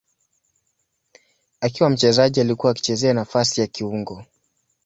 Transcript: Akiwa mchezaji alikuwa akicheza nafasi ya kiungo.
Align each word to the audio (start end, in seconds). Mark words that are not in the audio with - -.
Akiwa 1.61 1.89
mchezaji 1.89 2.41
alikuwa 2.41 2.71
akicheza 2.71 3.13
nafasi 3.13 3.61
ya 3.61 3.67
kiungo. 3.67 4.25